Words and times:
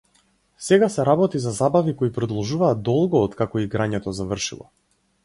Сега 0.67 0.87
се 0.93 1.03
работи 1.09 1.41
за 1.43 1.53
забави 1.57 1.93
кои 1.99 2.11
продолжуваат 2.15 2.81
долго 2.89 3.21
откако 3.29 3.63
играњето 3.65 4.15
завршило. 4.23 4.71